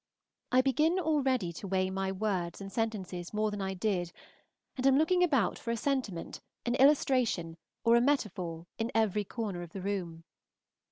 [0.51, 4.11] I begin already to weigh my words and sentences more than I did,
[4.75, 9.61] and am looking about for a sentiment, an illustration, or a metaphor in every corner
[9.61, 10.23] of the room.